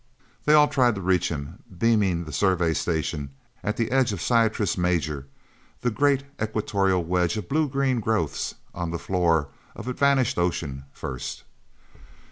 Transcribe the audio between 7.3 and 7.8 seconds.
of blue